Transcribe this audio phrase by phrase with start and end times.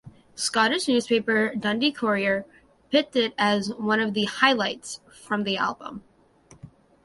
[0.33, 2.43] Scottish newspaper "Dundee Courier"
[2.89, 6.03] picked it as one of the "highlights" from the album.